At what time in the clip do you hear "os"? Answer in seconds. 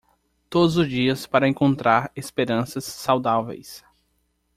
0.77-0.89